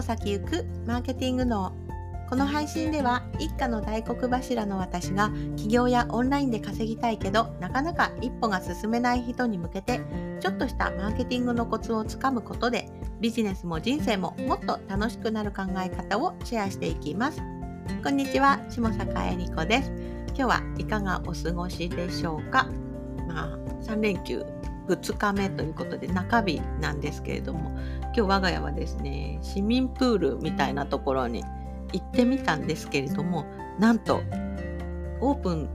[0.00, 1.74] 歩先行くマーケティング脳
[2.30, 10.00] この配信では一家の大黒柱の私が起業やオンラインで稼ぎたいけどなかなか一歩が進めない人に向けて
[10.40, 12.88] ちょっとしたマーケティングのコツをつかむことで
[13.20, 17.42] ビジネスも人生ももっと楽しくなる考え方をシェアしていきます。
[18.02, 19.92] こんにちは下坂恵理子です。
[20.28, 22.70] 今日はいかがお過ごしでしょうか？
[23.28, 24.46] まあ3連休
[24.88, 27.78] 2日目ということで中日なんですけれども
[28.14, 31.44] 今日我が家はですね市民プールみたいなところに
[31.92, 33.44] 行ってみたんですけれども
[33.78, 34.22] なんと
[35.20, 35.68] オープン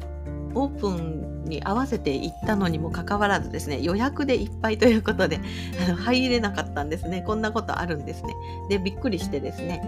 [0.54, 5.40] オープンに合わせて行ったのにもかかわらずですね予約でいっぱいということで
[5.86, 7.24] あの入れなかったんですね。
[7.26, 8.34] こんなことあるんですね。
[8.70, 9.82] でびっくりしてですね。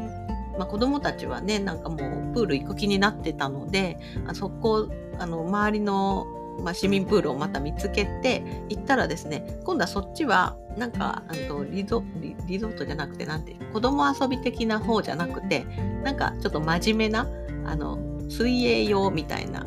[0.58, 4.90] まあ、子供たちはねなんかもうプール行く気になってたのであそこ
[5.20, 6.26] あの周りの
[6.64, 12.04] まあ、市民プールをまた見つけて行ったらですね今度はそっちはなんかあのリゾ
[12.46, 15.66] リゾートじゃなくてなんて子供遊び的な方じゃなくて
[16.04, 17.28] なんかちょっと真面目な
[17.66, 17.98] あの
[18.30, 19.66] 水泳用みたいな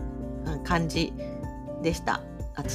[0.64, 1.12] 感じ
[1.82, 2.20] でした。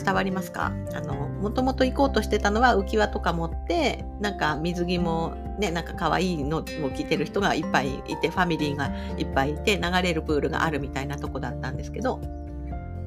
[0.04, 0.72] 伝わりますか？
[0.96, 12.20] あのもともと行こうとしてたのは浮き輪とか持ってなんか水着もねなんか可愛いのを着てる人がいっぱいいてファミリーがいっぱいいて流れるプールがあるみたいなとこだったんですけど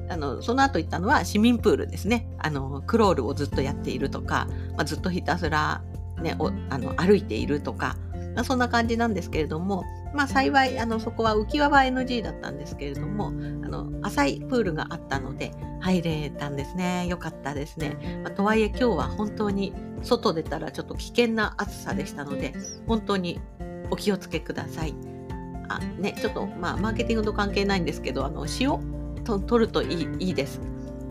[0.09, 2.27] あのその後行ったのは市民プールですね。
[2.39, 5.81] あのクロールをずっとやっているとか、まあ、ずっとひたすら、
[6.21, 7.95] ね、おあの歩いているとか、
[8.35, 17.07] まあ、そんな感じなんですけれども、まあ、幸いあのそこは浮き輪は NG だったんですけれどもあの浅いプールがあったので入れたんですね。
[17.07, 22.53] よかったですね、まあ、とはいえ今日は本当に外出たらちょっと危険な暑さでしたので
[22.87, 23.39] 本当に
[23.91, 24.95] お気をつけください。
[25.71, 28.98] あねちょっとまあマーケティングと関係ないんですけどあの塩
[29.29, 30.61] と取るといいいいです。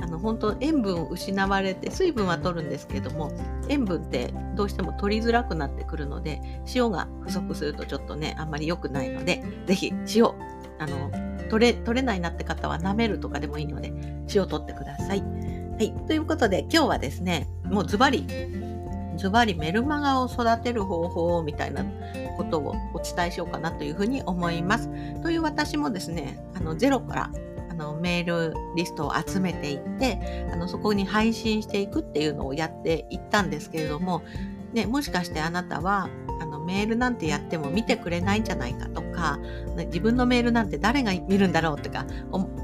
[0.01, 3.33] あの本当塩分を失われて水分は取るんですけども
[3.69, 6.41] 塩分ってどうしても取りづらくなってくるので
[6.73, 10.27] 塩が不足するとちょっとねあんまり良くないので是非塩
[10.79, 11.11] あの
[11.51, 13.93] 取れ取れないなって方は舐めるとかでもいいので
[14.33, 15.21] 塩を取ってください。
[15.21, 18.27] はい、ということで今日はですねもうズバリ
[19.17, 21.85] ズバリメルマガを育てる方法みたいな
[22.37, 24.89] ことをお伝えしようかなというふうに思います。
[25.23, 27.31] という私もですねあのゼロから
[27.79, 34.23] のメールリストを集めていってあのそこに配信していくっていうのをやっていったんですけれども、
[34.75, 39.39] ね、もしかしてあなたはあのメールなんてやっても見てくれないんじゃないかとか
[39.87, 42.05] 自分のメールなんて誰が見るんだろうとか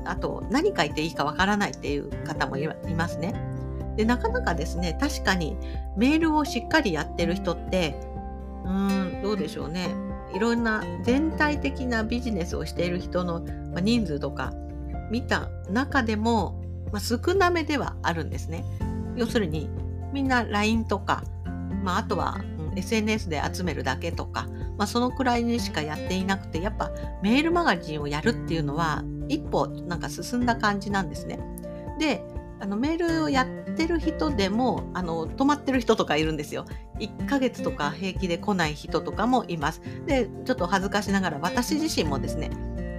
[0.05, 3.35] あと何書いていいかわからないっていう方もいますね。
[3.97, 5.57] でなかなかですね確かに
[5.97, 7.95] メールをしっかりやってる人って
[8.65, 9.95] うーんどうでしょうね
[10.35, 13.41] いろんな全体的なビジネスをしている人の
[13.81, 14.53] 人数とか
[15.11, 18.65] 見た中でも、まあ、少なめではあるんですね。
[19.17, 19.69] 要するに
[20.13, 21.25] みんな LINE とか、
[21.83, 22.41] まあ、あとは
[22.77, 26.91] SNS で集めるだけとか、まあ、そのくらいにしかやっていなくてやっぱ
[27.23, 31.39] メールマガジンをやるっていうのは一歩なんか進んだ感じなんですね。
[31.99, 32.25] で
[32.61, 36.67] あのメールをやってる人でもあの止まってる人とかいるんですよ。
[36.99, 39.83] 1ヶ月とか平気で来ない人とかもいます。
[40.07, 42.51] でちょっと恥ずかしながら私自身もですね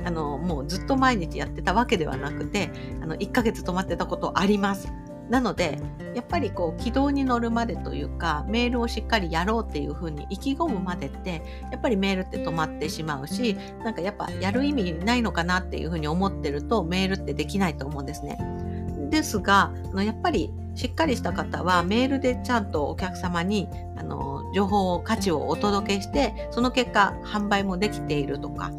[0.05, 2.69] あのもうずっと毎日やってたわけではなくて
[3.01, 4.93] あの1ヶ月止まってたことあります。
[5.29, 5.79] なので
[6.13, 18.37] やっぱりこう軌道に乗るまでというかメールをしっかりやろうっていうふうに意気込むまでってやっぱりメールって止まってしまうしなんかやっぱやる意味ないのかなっていうふうに思ってるとメールってできないと思うんですね。
[19.09, 23.67] ですがやっぱりしっかりした方はメールでちゃんとお客様に
[23.97, 28.71] あの情報を価値をお届けしてその結果販売もできているとか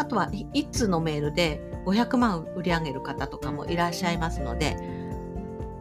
[0.00, 4.74] あとは1通のメールで500万売り上げる方とかもいらっしゃいますので、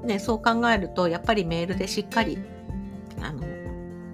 [0.03, 2.38] ね、そう考えるとやっぱりメールでしっかり
[3.22, 3.47] あの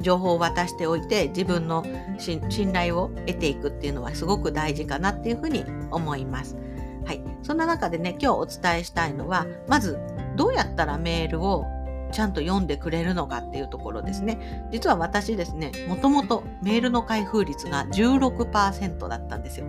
[0.02, 1.84] 情報を渡しておいて自分の
[2.20, 6.56] 信頼を得ていくっていうのはすごく大事かなっていうふうに思います。
[7.04, 10.00] はい、そんな中でね今日お伝えしたいのはまず
[10.36, 11.66] どうやったらメールを
[12.12, 14.68] ちゃんと読んでくれるのかっていうところですね。
[14.72, 19.66] 実は私ですね、もともとメールの開封率が16%だったんですよ。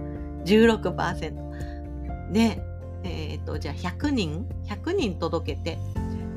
[0.47, 2.33] 16%。
[2.33, 2.63] で、
[3.05, 5.79] え、ー、と、じゃあ100人 ?100 人届けて、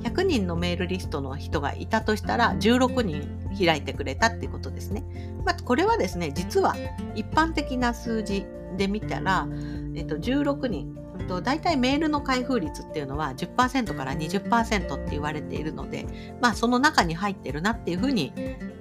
[0.03, 3.27] 100人のメールリストの人がいたとしたら16人
[3.57, 5.03] 開いてくれたっていうことですね。
[5.45, 6.75] まあ、これはですね、実は
[7.15, 8.45] 一般的な数字
[8.77, 9.47] で見たら、
[9.95, 16.05] えっ、と、16人、と大体メールの開封率っていうのは10%から20%って言われているので、
[16.41, 18.33] まあその中に入ってるなっていうふうに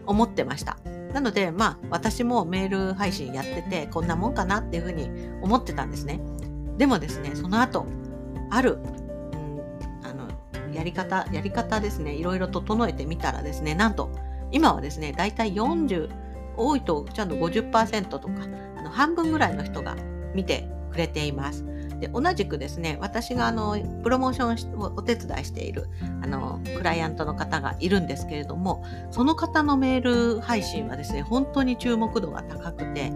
[0.06, 0.78] 思ってました。
[1.12, 5.10] なので、まあ私もメール配信やっててこんなもんかなっていうふうに
[5.42, 6.20] 思ってたんですね。
[6.76, 7.86] でもですね、その後、
[8.50, 9.60] ある、うん、
[10.04, 10.28] あの、
[10.72, 14.10] やり方、やり方ですね、いろいろ整えてみたらですね、なんと
[14.52, 16.08] 今はですね、大体40、
[16.56, 18.28] 多いとちゃんと50%とか
[18.76, 19.96] あの半分ぐらいの人が
[20.34, 21.64] 見てくれています。
[22.00, 25.88] で同じくですね私があのプロモーションをお手伝いしている
[26.22, 33.12] あのクライアントの方がいるんですけれどもその方のメール配信はですね本当に注目度が高くて、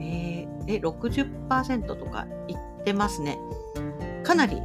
[0.00, 3.38] えー、え60%とかいってますね。
[4.22, 4.60] かなり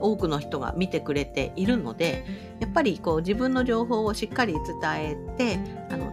[0.00, 2.24] 多くの人が見てくれているので
[2.60, 4.60] やっぱりこう自分の情報をしっかり伝
[4.96, 5.58] えて
[5.90, 6.12] あの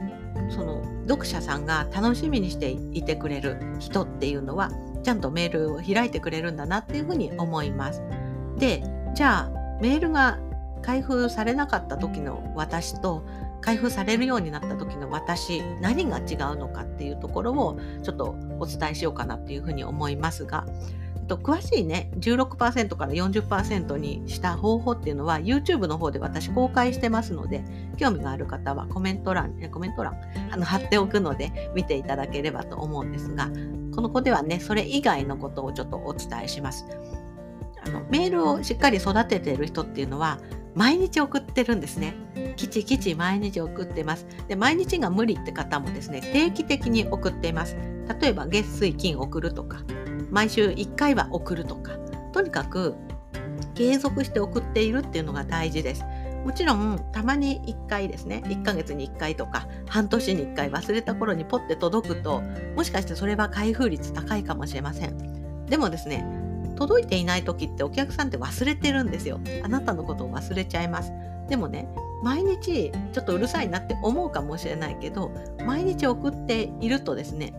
[0.50, 4.69] その読者さんが楽しみにしていてくれる人っていうのは
[5.06, 8.02] ちゃんとメールを開いてくれるんだなっていうふうに思います。
[8.57, 10.40] でじゃあメールが
[10.81, 13.24] 開封されなかった時の私と
[13.62, 16.22] 開封されるようになった時の私何が違
[16.54, 20.66] うのかっていうところをちょっとお伝えしようかなっていうふうに思いますが
[21.25, 27.63] と詳しいね16%から40%にした方法っていうのは YouTube の方で私公開してますので
[27.98, 30.16] 興味がある方はコメント欄コメント欄
[30.51, 33.50] あの貼っておくので見ていただければと思うんですが
[33.94, 36.86] この子ではねそれ以外のことをちょっとお伝えします
[37.86, 40.39] あのメールをしっかり育てている人っていうのは
[40.75, 42.13] 毎日送ってるんですね。
[42.57, 44.28] きちきち毎日送ってます。
[44.50, 47.78] で、毎日が無理って方もですね、定期的に送っています。
[48.19, 49.83] 例えば月水金送るとか、
[50.35, 51.93] 毎週1回は送るとか
[52.33, 52.95] とにかく
[53.73, 56.03] 継続して送っているっていうのが大事です。
[56.43, 62.41] もちろんたまに1回ですね1ヶ月に1回とか半年に1回忘れた頃にポッて届くと
[62.75, 65.65] もしかしてそれは開封率高いかもしれません。
[65.67, 66.25] でもですね
[66.75, 69.39] 届いていない時ってお客さんって忘れてるんですよ。
[69.63, 71.13] あなたのことを忘れちゃいます。
[71.47, 71.87] でもね
[72.23, 75.31] 毎日ちょっとうるさいなって思うかもしれないけど
[75.65, 77.53] 毎日送っているとですね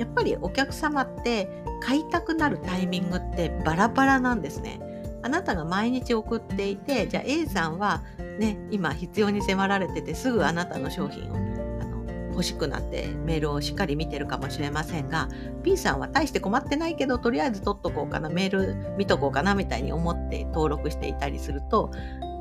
[0.00, 4.80] やっぱりお客様って買いたくなるタイミングってバラバラなんですね。
[5.22, 8.02] あなたが毎日送っていてじゃあ A さんは
[8.38, 11.38] ね今必要に迫られててすぐあなたの商品をあ
[11.84, 15.28] の欲しくなってメールをしっかり見てるかもしれませんが
[15.62, 21.90] B さんは大して困ってないけどとりあえず取っとこうかなメール見とこうかなみたいに思って登録していたりすると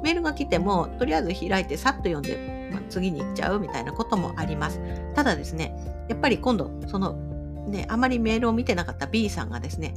[0.02, 4.80] メールが来てもとりあえず開いてさっと読んで、まあ、次に行っちゃうみたいなこともあります。
[5.16, 5.76] ただですね
[6.08, 7.20] やっぱり今度その
[7.70, 9.94] ね、あまりメールを見てなかった B さんがですね、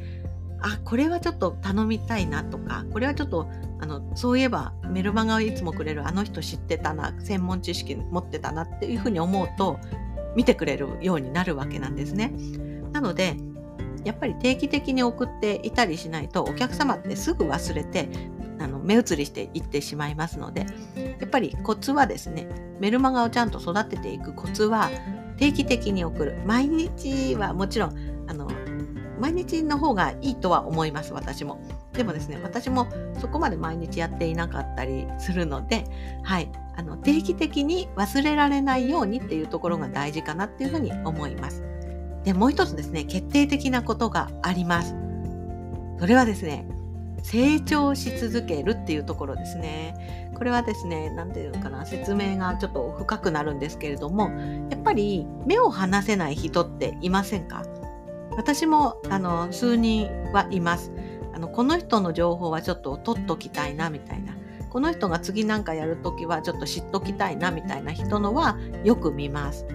[0.60, 3.48] あ、これはちょっと頼みたいなとか、これはちょっと、
[3.80, 9.78] あの、そういえばメルマガをいつもくれるあの人知ってたな、専門知識持ってたなっていうふうに思うと、
[10.36, 12.32] 見てくれるようになるわけなんですね。
[12.92, 13.36] なので、
[14.04, 18.08] やっぱり定期的に送っていたりしないとお客様ってすぐ忘れて
[18.58, 20.66] あの目移りしていってしまいますので
[21.20, 22.48] やっぱりコツはですね
[22.80, 24.90] メルマガをちゃんと育てていくコツは
[25.42, 26.38] 定期的に送る。
[26.46, 28.48] 毎日はもちろんあの
[29.18, 31.60] 毎日の方がいいとは思います私も。
[31.94, 32.86] でもですね私も
[33.20, 35.84] そこまで毎日やっていなかったりするので
[36.22, 36.48] はい。
[36.74, 41.64] あの定期的に忘れられないようにっていうところが大事かなっていうふうに思います。
[42.22, 44.94] でもう一つですね決定的なことがあります。
[45.98, 46.64] それはですね
[47.22, 50.30] 成長し続けるっていうところですね。
[50.34, 54.30] これはですね、何て言うのかな、説明がちょっと深くなるんですけれども、
[54.70, 57.62] やっぱり目を離せない人っていませんか？
[58.36, 60.90] 私もあの数人はいます。
[61.34, 64.34] あのこの人の情報はちょっと取っときたいなみたいな。
[64.68, 69.66] この人が次なんかやるときはちょっと知っときたいなみたいな人のはよく見ます。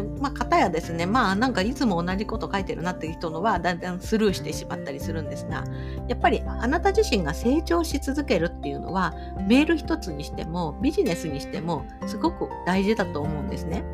[0.00, 5.64] でまあ、方やですね、まあなんかいつも同じこと書いてるなっていう人のはだんだんスルーしてしまったりするんですが、
[6.06, 9.12] やっぱりあなた自身が成長し続けるっていうのは、
[9.48, 13.84] メール一つにしてもビジネスにしてもすごく大事だと思うんですね。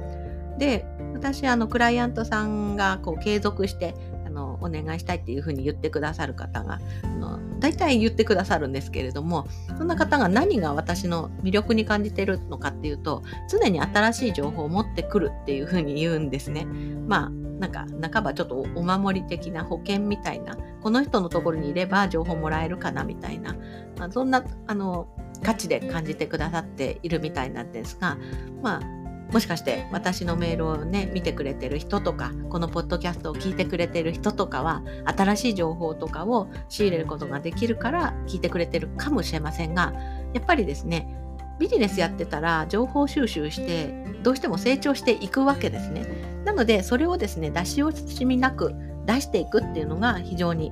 [0.58, 3.94] で、私、あの、クライアントさんがこう継続して
[4.34, 9.46] のお願いしたいっていうふうに言ってくださる方があの大体言ってくださるんですけれども
[9.78, 16.66] そんな方が何が私の魅力に感じてるのかっていうと常に新しい情報を持ってくるっていうふうに言うんですね。
[17.06, 23.54] まあなんか半ばちょっとお守り的な保険みたいなこの人のところにいれば情報もらえるかなみたいな、
[23.96, 25.08] まあ、そんなあの
[25.42, 28.18] 価値で感じてくださっているみたいなんですが
[28.60, 29.03] まあ
[29.34, 39.92] もしかして私のメールをね見てくれてる人とかこのポッドキャストを聞いてくれてる人とかは新しい情報とかを仕入れることができるから聞いてくれてるかもしれませんが
[40.34, 41.16] やっぱりですね
[41.58, 46.06] ビジネスやってたら情報収集してどうしても成長していくわけですね。
[46.44, 48.72] なのでそれをですね出し惜しみなく
[49.04, 50.70] 出していくっていうのが非常に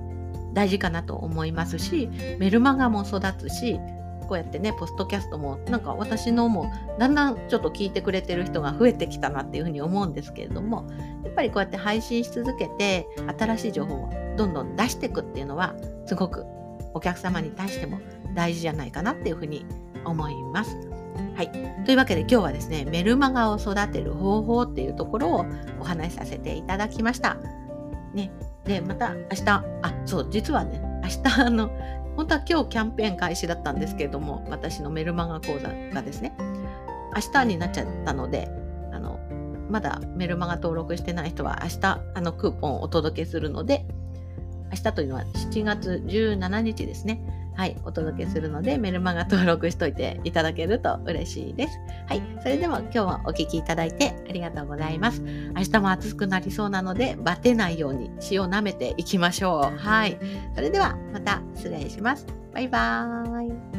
[0.54, 3.80] 大事かなと思いますしメルマガも育つし
[4.22, 10.88] こうやってねポストキャストもなんか私のもだんだんちょっと聞いてくれてる人が増えてきたなっていうふうに思うんですけれども
[11.24, 13.06] やっぱりこうやって配信し続けて
[13.38, 15.74] 新しい情報をどんどん出していくっていうのは
[16.06, 16.44] すごく
[16.94, 18.00] お客様に対しても
[18.34, 19.66] 大事じゃないかなっていうふうに
[20.04, 20.76] 思います。
[21.36, 21.50] はい。
[21.84, 25.46] というわけで今日はですね、メルマガを育てる方法っていうところを
[25.80, 27.36] お話しさせていただきました。
[28.14, 28.30] ね。
[28.64, 29.64] で、また明日、あ、
[30.04, 31.70] そう、実はね、明日あの、
[32.16, 36.34] 本当は今日キャンペーン開始だったんですけれども、私のメルマガ講座がですね、
[37.14, 38.48] 明日になっちゃったので、
[38.92, 39.18] あの、
[39.70, 43.86] まだメルマガ登録してない人は明日、あの、クーポンをお届けするので、
[44.70, 47.41] 明日というのは7月17日ですね。
[47.54, 51.78] はい、お届けするので、メルマガ登録しといていただけると嬉しいです。
[52.08, 55.20] はい、それでは今日はお聴きいただいてありがとうございます。
[55.20, 59.78] 明日も暑くなりそうなので、バテないように塩を舐めていきましょう。
[59.78, 60.18] はい、
[60.54, 62.26] それではまた失礼します。
[62.52, 63.71] バイバーイ。